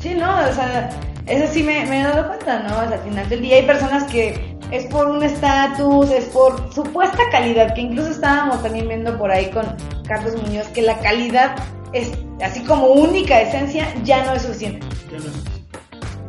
[0.00, 0.90] Sí, no, o sea,
[1.26, 2.70] eso sí me, me he dado cuenta, ¿no?
[2.76, 6.72] O sea, al final del día hay personas que es por un estatus, es por
[6.74, 9.64] supuesta calidad, que incluso estábamos también viendo por ahí con
[10.06, 11.54] Carlos Muñoz que la calidad
[11.92, 14.84] es así como única esencia ya no es suficiente.
[15.10, 15.58] Ya no es suficiente.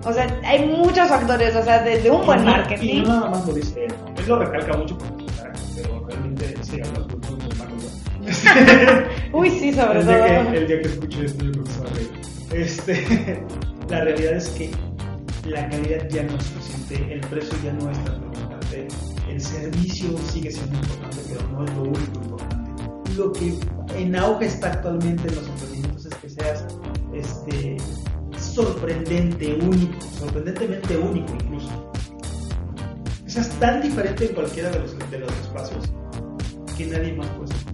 [0.05, 2.95] O sea, hay muchos factores, o sea, desde un buen no- marketing.
[2.95, 3.93] Y no nada más lo dice él.
[4.17, 5.25] Él lo recalca mucho porque,
[5.75, 7.39] pero realmente sí habla hermano.
[9.31, 10.15] Uy, sí, sobre el, todo.
[10.15, 12.63] día que, el día que escuche esto, yo creo.
[12.63, 13.43] Este,
[13.89, 14.71] la realidad es que
[15.45, 18.87] la calidad ya no es suficiente, el precio ya no es tan importante,
[19.29, 22.83] el servicio sigue siendo importante, pero no es lo único importante.
[23.15, 23.53] Lo que
[23.95, 26.65] en auge está actualmente en los emprendimientos es que seas
[27.13, 27.77] este,
[28.37, 31.91] sorprendente, único, sorprendentemente único incluso.
[33.25, 35.85] Que seas tan diferente en cualquiera de los, de los espacios
[36.77, 37.68] que nadie más puede ser.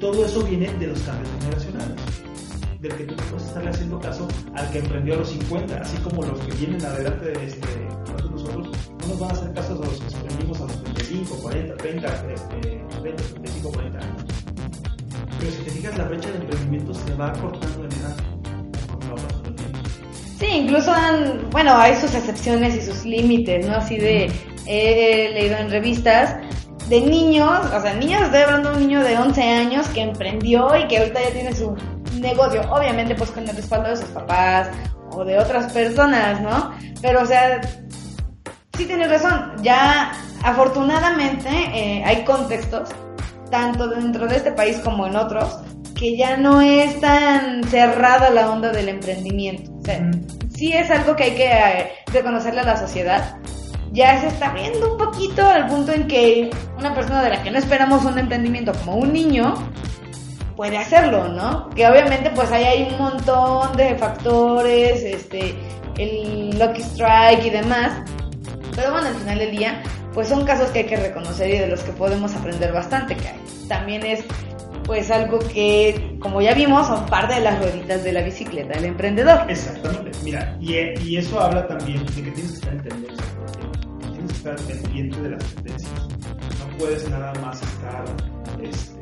[0.00, 1.96] Todo eso viene de los cambios generacionales.
[2.80, 6.22] Del que tú puedes estarle haciendo caso al que emprendió a los 50, así como
[6.22, 7.68] los que vienen adelante de este,
[8.30, 8.68] nosotros,
[9.00, 12.06] no nos van a hacer caso a los que emprendimos a los 35, 40, 30,
[12.32, 12.60] este,
[13.02, 14.24] 30, 35, 40 años.
[15.38, 18.16] Pero si te fijas, la brecha de emprendimiento se va acortando en edad.
[20.38, 23.76] Sí, incluso han, bueno, hay sus excepciones y sus límites, ¿no?
[23.76, 24.32] Así de,
[24.66, 26.36] he leído en revistas
[26.90, 30.76] de niños, o sea, niños, estoy hablando de un niño de 11 años que emprendió
[30.76, 31.76] y que ahorita ya tiene su
[32.18, 34.68] negocio, obviamente pues con el respaldo de sus papás
[35.12, 36.72] o de otras personas, ¿no?
[37.00, 37.60] Pero, o sea,
[38.76, 40.10] sí tienes razón, ya
[40.42, 42.88] afortunadamente eh, hay contextos,
[43.52, 45.60] tanto dentro de este país como en otros,
[45.94, 49.70] que ya no es tan cerrada la onda del emprendimiento.
[49.80, 50.10] O sea,
[50.56, 53.36] sí es algo que hay que eh, reconocerle a la sociedad.
[53.92, 57.50] Ya se está abriendo un poquito al punto en que una persona de la que
[57.50, 59.54] no esperamos un emprendimiento como un niño
[60.56, 61.70] puede hacerlo, ¿no?
[61.70, 65.54] Que obviamente pues ahí hay un montón de factores, este,
[65.98, 67.92] el Lucky Strike y demás.
[68.76, 69.82] Pero bueno, al final del día,
[70.14, 73.34] pues son casos que hay que reconocer y de los que podemos aprender bastante, que
[73.68, 74.24] también es
[74.84, 78.86] pues algo que, como ya vimos, son parte de las rueditas de la bicicleta del
[78.86, 79.48] emprendedor.
[79.48, 83.26] Exactamente, mira, y, y eso habla también de que tienes que estar en tendencia,
[84.30, 86.08] que estar pendiente de las tendencias.
[86.58, 88.04] No puedes nada más estar,
[88.62, 89.00] este,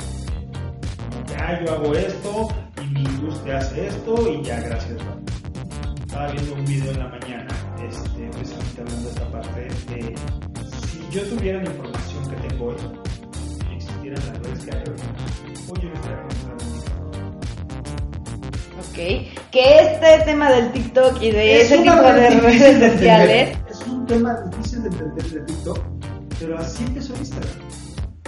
[1.10, 2.48] como que, ah, yo hago esto
[2.82, 4.96] y mi industria hace esto y ya, gracias.
[4.96, 6.02] bye".
[6.06, 7.48] Estaba viendo un video en la mañana,
[7.88, 10.16] este, precisamente hablando de esta parte de
[10.90, 12.76] si yo tuviera la información que tengo hoy
[13.70, 14.96] y existieran las redes que hay hoy,
[15.68, 16.38] hoy yo no estaría
[18.78, 18.94] Ok,
[19.50, 23.58] que este tema del TikTok y de ese una tipo de redes de sociales.
[23.70, 24.47] Es un tema
[24.78, 25.78] difícil de entender de TikTok,
[26.38, 27.52] pero así empezó Instagram.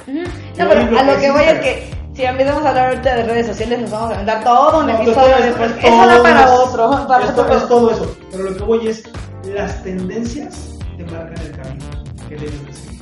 [0.06, 0.24] No,
[0.56, 3.80] pero a lo que voy es que si empezamos a hablar ahorita de redes sociales
[3.82, 5.72] nos vamos a dar todo un No, episodio después.
[5.82, 7.56] Eso da todo para es- otro, para esto- otro.
[7.56, 8.16] es todo eso.
[8.30, 9.02] Pero lo que voy es,
[9.54, 11.84] las tendencias te marcan el camino
[12.28, 13.00] que debes de seguir.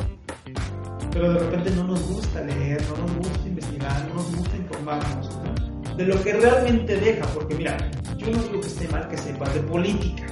[1.12, 5.30] Pero de repente no nos gusta leer, no nos gusta investigar, no nos gusta informarnos
[5.88, 5.96] ¿no?
[5.96, 7.26] de lo que realmente deja.
[7.28, 7.76] Porque mira,
[8.18, 10.24] yo no digo que esté mal que sepas de política.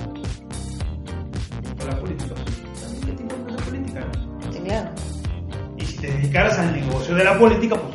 [1.78, 2.34] Pero la política,
[4.66, 4.72] ¿no?
[4.72, 4.90] Sí, claro.
[5.76, 7.94] Y si te dedicaras al negocio de la política, pues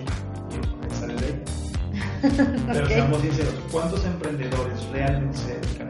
[0.83, 2.63] ahí sale de ella.
[2.73, 5.89] Pero seamos sinceros, ¿cuántos emprendedores realmente se dedican?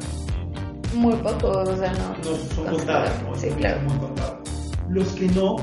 [0.93, 2.17] Muy pocos, o sea, no.
[2.17, 3.11] No son contados.
[3.23, 3.35] ¿no?
[3.35, 3.81] Sí, claro.
[3.81, 4.49] muy contados.
[4.89, 5.55] Los que no,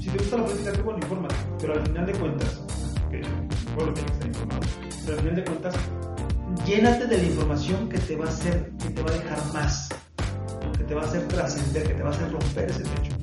[0.00, 1.34] si te gusta la política, qué bueno, infórmate.
[1.60, 2.60] Pero al final de cuentas,
[3.10, 3.22] que
[3.76, 4.60] bueno, que estar informado,
[5.04, 5.74] pero al final de cuentas,
[6.66, 9.88] llénate de la información que te va a hacer, que te va a dejar más,
[10.78, 13.19] que te va a hacer trascender, que te va a hacer romper ese techo.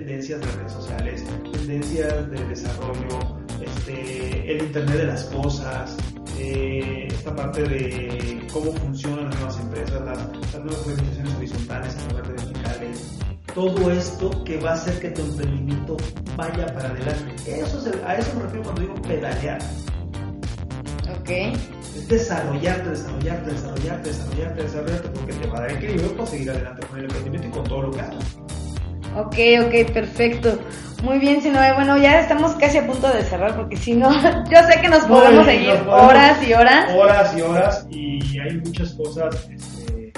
[0.00, 5.94] De tendencias de redes sociales, tendencias de desarrollo, este, el Internet de las cosas,
[6.38, 12.08] eh, esta parte de cómo funcionan las nuevas empresas, las, las nuevas organizaciones horizontales en
[12.08, 13.18] lugar de verticales,
[13.54, 15.98] todo esto que va a hacer que tu emprendimiento
[16.34, 17.34] vaya para adelante.
[17.60, 19.60] Eso es el- a eso me refiero cuando digo pedalear.
[21.20, 21.28] Ok.
[21.30, 26.86] Es desarrollarte, desarrollarte, desarrollarte, desarrollarte, desarrollarte, porque te va a dar equilibrio para seguir adelante
[26.86, 28.24] con el emprendimiento y con todo lo que hagas.
[29.16, 29.34] Ok,
[29.66, 30.58] ok, perfecto.
[31.02, 31.72] Muy bien, Sinoe.
[31.74, 34.10] Bueno, ya estamos casi a punto de cerrar porque si no,
[34.50, 36.94] yo sé que nos podemos seguir nos podemos- horas y horas.
[36.94, 40.12] Horas y horas, y hay muchas cosas este,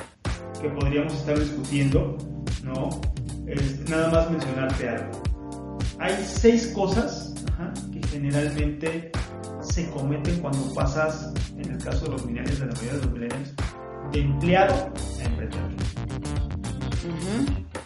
[0.60, 2.16] que podríamos estar discutiendo,
[2.64, 2.90] ¿no?
[3.46, 5.22] Es nada más mencionarte algo.
[5.98, 9.12] Hay seis cosas ajá, que generalmente
[9.60, 13.12] se cometen cuando pasas, en el caso de los millennials, de la mayoría de los
[13.12, 13.54] millennials,
[14.12, 14.74] de empleado
[15.20, 15.70] a emprendedor.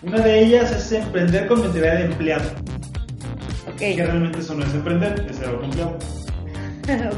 [0.03, 2.51] Una de ellas es emprender con mentalidad de empleado,
[3.79, 5.91] que Ok, realmente eso no es emprender, es ser autoempleado.
[5.97, 7.13] ok, No,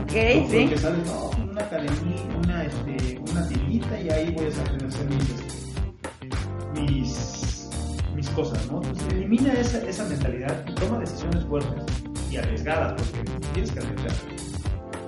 [0.48, 0.58] sí.
[0.60, 5.06] Porque sales, no, una academia, una, este, una tiendita y ahí voy a saber hacer
[5.06, 7.68] mis, mis,
[8.14, 8.80] mis cosas, ¿no?
[8.82, 11.84] Entonces elimina esa, esa mentalidad y toma decisiones fuertes
[12.30, 14.12] y arriesgadas, porque tienes que arriesgar.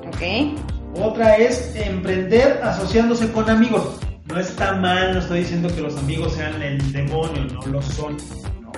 [0.09, 4.01] Ok, Otra es emprender asociándose con amigos.
[4.31, 8.17] No está mal, no estoy diciendo que los amigos sean el demonio, no lo son,
[8.61, 8.71] ¿no?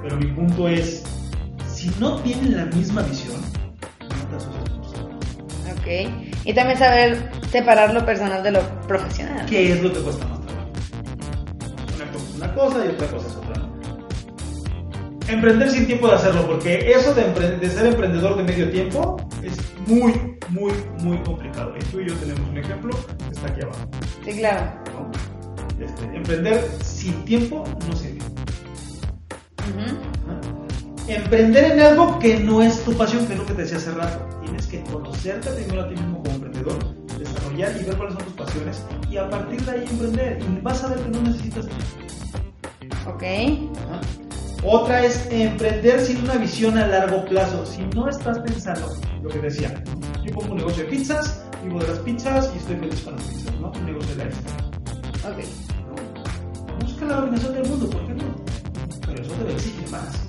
[0.00, 1.02] Pero mi punto es,
[1.68, 3.40] si no tienen la misma visión,
[4.00, 4.94] no te ellos.
[5.72, 6.44] ok.
[6.44, 9.44] Y también saber separar lo personal de lo profesional.
[9.46, 10.70] ¿Qué es lo que cuesta más trabajo?
[11.96, 13.62] Una cosa es una cosa y otra cosa es otra.
[15.26, 17.24] Emprender sin tiempo de hacerlo, porque eso de,
[17.56, 19.56] de ser emprendedor de medio tiempo es
[19.88, 21.74] muy, muy, muy complicado.
[21.76, 23.88] Y tú y yo tenemos un ejemplo que está aquí abajo.
[24.24, 24.83] Sí, claro.
[24.94, 25.84] ¿No?
[25.84, 28.20] Este, emprender sin tiempo no sirve.
[31.06, 33.90] Emprender en algo que no es tu pasión, que es lo que te decía hace
[33.90, 34.24] rato.
[34.42, 36.78] Tienes que conocerte primero a ti mismo como emprendedor,
[37.18, 40.38] desarrollar y ver cuáles son tus pasiones y a partir de ahí emprender.
[40.40, 43.04] Y vas a ver que no necesitas tiempo.
[43.06, 43.22] Ok.
[44.66, 47.66] Otra es emprender sin una visión a largo plazo.
[47.66, 49.82] Si no estás pensando lo que decía,
[50.24, 53.24] yo pongo un negocio de pizzas, vivo de las pizzas y estoy feliz con las
[53.24, 53.72] pizzas, ¿no?
[53.72, 54.73] Un negocio de lifestyle.
[55.28, 55.38] Ok.
[55.88, 56.84] ¿no?
[56.86, 58.24] Busca la dominación del mundo, ¿por qué no?
[59.06, 60.20] Pero eso te lo exige más.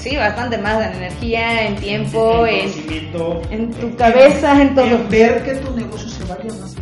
[0.00, 2.70] Sí, bastante más en energía, en tiempo, en
[3.50, 4.86] en, en tu cabeza, en todo.
[4.86, 6.74] en ver que tu negocio se vaya más.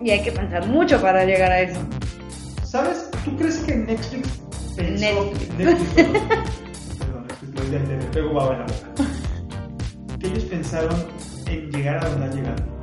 [0.00, 1.80] Y hay que pensar mucho para llegar a eso.
[2.62, 3.08] ¿Sabes?
[3.24, 4.28] ¿Tú crees que Netflix
[4.76, 5.04] pensó...
[5.04, 5.58] Netflix.
[5.58, 7.26] Netflix, perdón.
[7.70, 9.10] Le- le pego baba en la boca.
[10.20, 11.04] Que ellos pensaron
[11.46, 12.73] en llegar a donde han llegado.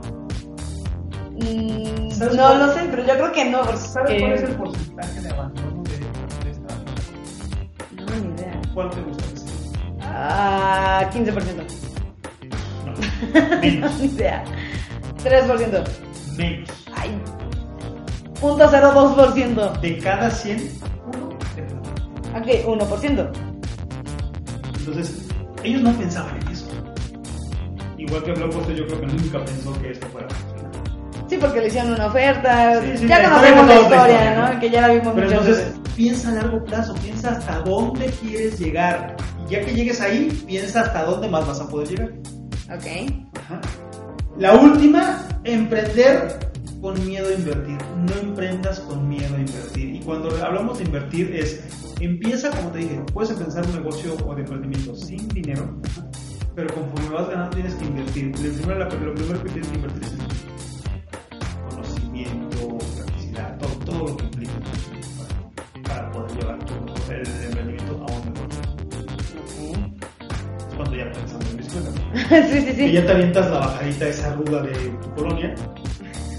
[1.41, 3.63] Mm, ¿Sabes no cuál- lo sé, pero yo creo que no.
[3.77, 5.97] ¿Sabes cuál es el porcentaje de abandono de,
[6.45, 6.75] de esta?
[7.95, 8.61] No, ni idea.
[8.73, 9.23] ¿Cuál te gusta?
[10.03, 11.63] Ah, 15%.
[12.85, 14.43] No, menos, ni idea.
[15.23, 15.83] 3%.
[16.37, 16.69] menos.
[16.95, 17.19] Ay.
[18.39, 19.79] Punto 02%.
[19.81, 20.71] De cada 100,
[21.07, 22.39] uno de plata.
[22.39, 23.31] Ok, 1%.
[24.79, 25.27] Entonces,
[25.63, 26.65] ellos no pensaban en eso.
[27.97, 30.27] Igual que Blockbuster, yo creo que nunca pensó que esto fuera.
[31.31, 32.81] Sí, porque le hicieron una oferta.
[32.81, 34.59] Sí, sí, ya conocemos la historia, ¿no?
[34.59, 35.93] Que ya la vimos Pero muchas entonces, veces.
[35.95, 39.15] piensa a largo plazo, piensa hasta dónde quieres llegar.
[39.47, 42.09] Y ya que llegues ahí, piensa hasta dónde más vas a poder llegar.
[42.65, 43.13] Ok.
[43.39, 43.61] Ajá.
[44.39, 47.77] La última, emprender con miedo a invertir.
[47.95, 49.95] No emprendas con miedo a invertir.
[49.95, 51.61] Y cuando hablamos de invertir es,
[52.01, 55.79] empieza como te dije, puedes empezar un negocio o de emprendimiento sin dinero,
[56.55, 58.25] pero conforme vas ganando tienes que invertir.
[58.37, 60.20] Lo primero, lo primero que tienes que invertir es
[72.51, 72.91] sí, sí, sí.
[72.91, 75.53] ya te avientas la bajadita esa ruda de tu colonia.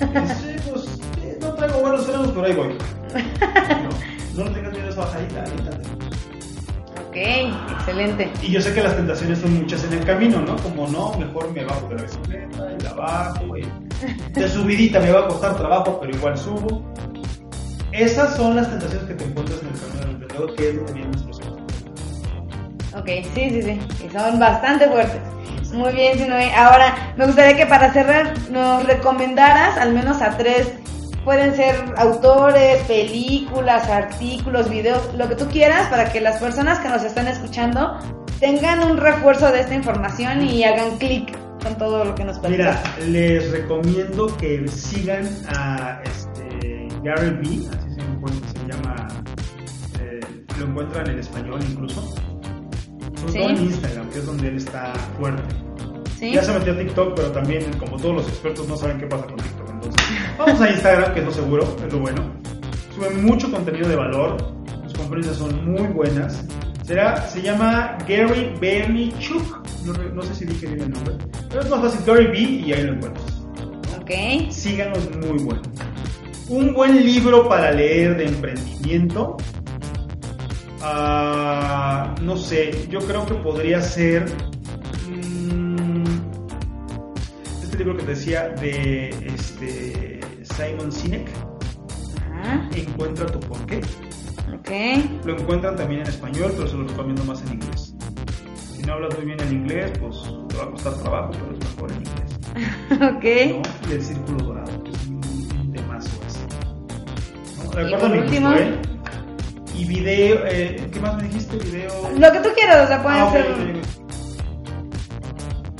[0.00, 2.68] Y dices, "Sí, pues no traigo buenos frenos, pero ahí voy.
[4.34, 5.88] No, no le tengas miedo a esa bajadita, aviéntate.
[7.08, 7.16] Ok,
[7.78, 8.32] excelente.
[8.40, 10.56] Y yo sé que las tentaciones son muchas en el camino, ¿no?
[10.56, 13.56] Como no, mejor me bajo de la bicicleta y la bajo.
[13.58, 13.66] Y
[14.32, 16.82] de subidita me va a costar trabajo, pero igual subo.
[17.92, 20.86] Esas son las tentaciones que te encuentras en el camino del emprendedor, que es lo
[20.86, 21.52] que nuestros hijos.
[22.94, 23.78] Ok, sí, sí, sí.
[24.06, 25.20] Y son bastante fuertes.
[25.72, 26.52] Muy bien, Sinoe.
[26.54, 30.72] Ahora, me gustaría que para cerrar nos recomendaras al menos a tres.
[31.24, 36.88] Pueden ser autores, películas, artículos, videos, lo que tú quieras para que las personas que
[36.88, 37.96] nos están escuchando
[38.40, 42.72] tengan un refuerzo de esta información y hagan clic con todo lo que nos Mira,
[42.82, 43.08] platicas.
[43.08, 49.08] les recomiendo que sigan a este, Gary Vee, así se llama
[50.00, 50.20] eh,
[50.58, 52.14] lo encuentran en español incluso.
[53.22, 53.38] Sobre Sí.
[53.38, 55.42] todo en Instagram, que es donde él está fuerte.
[56.18, 56.32] ¿Sí?
[56.32, 59.24] Ya se metió a TikTok, pero también, como todos los expertos, no saben qué pasa
[59.26, 59.70] con TikTok.
[59.70, 60.02] Entonces,
[60.38, 62.22] vamos a Instagram, que es lo seguro, es lo bueno.
[62.94, 64.36] Sube mucho contenido de valor.
[64.84, 66.44] Sus conferencias son muy buenas.
[66.84, 69.62] Será, se llama Gary Bernichuk.
[69.84, 71.14] No, no sé si dije bien el nombre.
[71.48, 73.42] Pero es más fácil, Gary B, y ahí lo encuentras.
[74.00, 74.50] Ok.
[74.50, 75.62] Síganos, muy bueno.
[76.48, 79.36] Un buen libro para leer de emprendimiento.
[80.84, 84.24] Ah, no sé, yo creo que podría ser
[85.08, 86.04] mm,
[87.62, 90.20] este libro que te decía de este
[90.56, 91.28] Simon Sinek,
[92.32, 92.68] Ajá.
[92.74, 93.80] Encuentra tu porqué.
[94.52, 95.24] Ok.
[95.24, 97.94] Lo encuentran también en español, pero se lo recomiendo más en inglés.
[98.74, 100.16] Si no hablas muy bien el inglés, pues
[100.48, 102.38] te va a costar trabajo, pero es mejor en inglés.
[102.92, 103.24] Ok.
[103.84, 103.88] ¿no?
[103.90, 106.40] Y el círculo dorado, que es un, temazo ese.
[107.80, 107.88] ¿no?
[107.88, 108.91] Y por mi último- Joel.
[109.74, 111.56] Y video, eh, ¿qué más me dijiste?
[111.56, 111.90] Video.
[112.18, 113.46] Lo que tú quieras, o sea, pueden Ah, ser.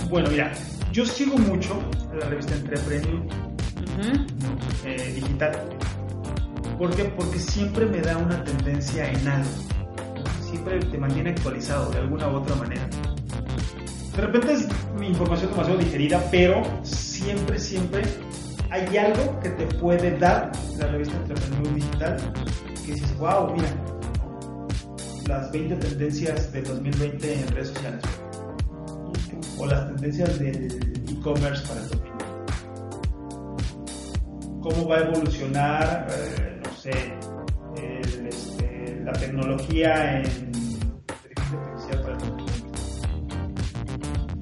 [0.09, 0.53] Bueno, mira,
[0.93, 1.79] yo sigo mucho
[2.19, 3.23] la revista Entrepreneur
[4.85, 5.53] eh, digital.
[6.79, 7.05] ¿Por qué?
[7.05, 9.51] Porque siempre me da una tendencia en algo.
[10.43, 12.83] Siempre te mantiene actualizado de alguna u otra manera.
[14.17, 14.69] De repente es
[14.99, 18.03] mi información demasiado digerida, pero siempre, siempre
[18.71, 22.17] hay algo que te puede dar la revista Entrepreneur Digital
[22.85, 23.69] que dices, wow, mira,
[25.27, 28.03] las 20 tendencias del 2020 en redes sociales
[29.59, 32.13] o las tendencias del e-commerce para el 2020
[34.63, 36.93] cómo va a evolucionar, eh, no sé,
[37.77, 42.55] el, este, la tecnología en inteligencia artificial para el futuro.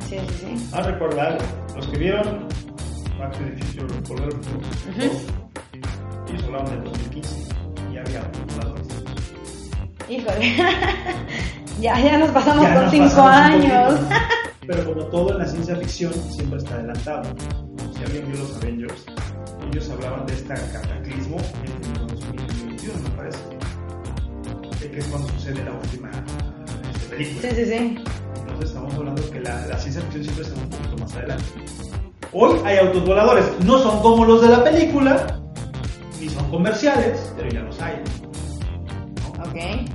[0.08, 0.70] Sí, sí, sí.
[0.74, 2.48] Ah, recuerda algo, los que vieron
[3.18, 4.70] Back to the Future, Volver al Futuro,
[6.70, 7.59] del 2015
[8.54, 8.86] voladores.
[10.08, 10.56] Híjole.
[11.80, 14.00] ya, ya nos pasamos Ya con nos cinco pasamos años.
[14.66, 17.22] Pero como todo en la ciencia ficción siempre está adelantado.
[17.96, 19.04] Si alguien vio los Avengers,
[19.70, 23.38] ellos hablaban de este cataclismo en el 2021, me parece.
[24.80, 26.10] De que es cuando sucede la última
[26.94, 27.50] este, película.
[27.50, 28.04] Sí, sí, sí.
[28.36, 31.44] Entonces estamos hablando que la, la ciencia ficción siempre está un poquito más adelante.
[32.32, 35.39] Hoy hay autos voladores, no son como los de la película,
[36.20, 37.94] ni son comerciales, pero ya los hay.
[39.38, 39.90] Ok.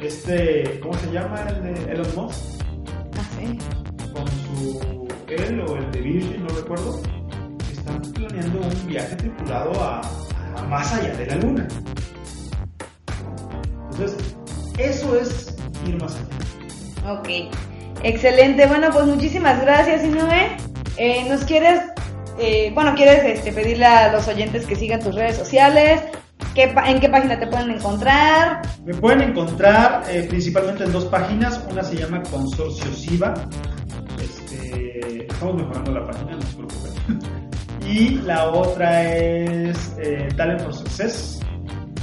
[0.00, 2.38] Este, ¿cómo se llama el de Elon Musk?
[3.16, 3.58] Ah, sí.
[4.12, 7.00] con su él o el de Virgin, no recuerdo,
[7.72, 10.00] están planeando un viaje tripulado a,
[10.56, 11.68] a más allá de la luna.
[13.90, 14.36] Entonces,
[14.78, 15.56] eso es
[15.86, 17.18] ir más allá.
[17.18, 17.28] Ok.
[18.02, 18.66] Excelente.
[18.66, 20.56] Bueno, pues muchísimas gracias, Inoue.
[20.96, 21.83] Eh, ¿Nos quieres,
[22.38, 26.00] eh, bueno, quieres este, pedirle a los oyentes que sigan tus redes sociales?
[26.54, 28.62] ¿Qué, pa- ¿En qué página te pueden encontrar?
[28.84, 31.60] Me pueden encontrar eh, principalmente en dos páginas.
[31.70, 33.34] Una se llama Consorcio SIVA.
[34.22, 37.20] Este, estamos mejorando la página, no se preocupen.
[37.86, 41.38] Y la otra es eh, Talent for Success,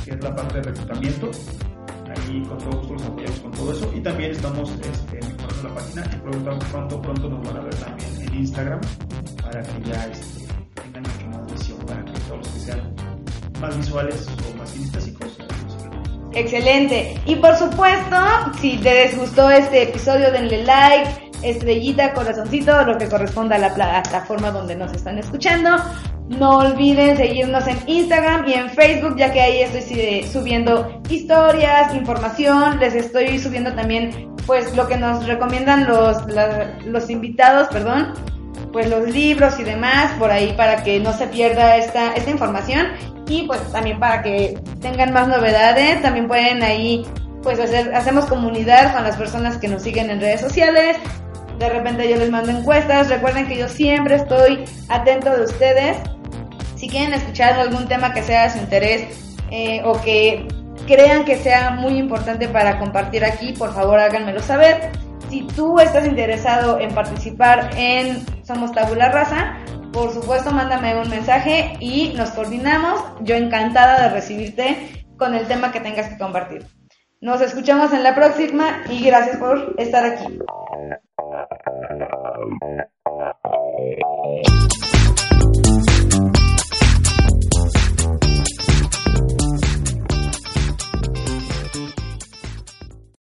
[0.06, 1.32] que es la parte de reclutamiento.
[2.08, 3.92] Ahí con todo gusto los apoyamos con todo eso.
[3.96, 7.74] Y también estamos este, mejorando la página y pronto, pronto, pronto nos van a ver
[7.76, 8.80] también en Instagram
[9.52, 10.48] para que ya este,
[10.82, 12.96] tengan mucho más visión, para que todos los que sean
[13.60, 15.38] más visuales o más kinestésicos.
[16.34, 17.20] Excelente.
[17.26, 18.16] Y por supuesto,
[18.62, 24.52] si les gustó este episodio, denle like, estrellita, corazoncito, lo que corresponda a la plataforma
[24.52, 25.72] donde nos están escuchando.
[26.30, 31.94] No olviden seguirnos en Instagram y en Facebook, ya que ahí estoy eh, subiendo historias,
[31.94, 36.20] información, les estoy subiendo también pues lo que nos recomiendan los,
[36.86, 38.14] los invitados, perdón,
[38.72, 42.88] pues los libros y demás por ahí para que no se pierda esta, esta información.
[43.28, 47.06] Y pues también para que tengan más novedades, también pueden ahí
[47.44, 50.98] pues hacer, hacemos comunidad con las personas que nos siguen en redes sociales,
[51.62, 55.98] de repente yo les mando encuestas, recuerden que yo siempre estoy atento de ustedes,
[56.76, 60.48] si quieren escuchar algún tema que sea de su interés eh, o que
[60.88, 64.92] crean que sea muy importante para compartir aquí, por favor háganmelo saber.
[65.32, 69.56] Si tú estás interesado en participar en Somos Tabula Raza,
[69.94, 73.02] por supuesto mándame un mensaje y nos coordinamos.
[73.22, 76.66] Yo encantada de recibirte con el tema que tengas que compartir.
[77.22, 80.38] Nos escuchamos en la próxima y gracias por estar aquí.